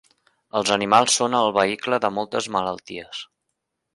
[0.59, 3.23] Els animals són el vehicle de moltes malalties.